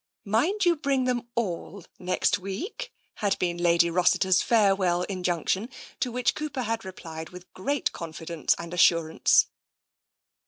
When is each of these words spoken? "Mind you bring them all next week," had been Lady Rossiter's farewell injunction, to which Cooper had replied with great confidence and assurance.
"Mind 0.39 0.65
you 0.65 0.75
bring 0.75 1.03
them 1.03 1.27
all 1.35 1.85
next 1.99 2.39
week," 2.39 2.91
had 3.17 3.37
been 3.37 3.59
Lady 3.59 3.87
Rossiter's 3.91 4.41
farewell 4.41 5.03
injunction, 5.03 5.69
to 5.99 6.11
which 6.11 6.33
Cooper 6.33 6.63
had 6.63 6.83
replied 6.83 7.29
with 7.29 7.53
great 7.53 7.91
confidence 7.91 8.55
and 8.57 8.73
assurance. 8.73 9.45